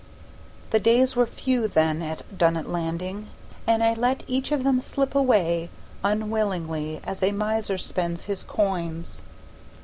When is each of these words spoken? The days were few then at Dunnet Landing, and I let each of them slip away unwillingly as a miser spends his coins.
The 0.71 0.79
days 0.79 1.15
were 1.15 1.27
few 1.27 1.67
then 1.67 2.01
at 2.01 2.23
Dunnet 2.35 2.67
Landing, 2.67 3.27
and 3.67 3.83
I 3.83 3.93
let 3.93 4.23
each 4.25 4.51
of 4.51 4.63
them 4.63 4.81
slip 4.81 5.13
away 5.13 5.69
unwillingly 6.03 6.99
as 7.03 7.21
a 7.21 7.31
miser 7.31 7.77
spends 7.77 8.23
his 8.23 8.41
coins. 8.41 9.21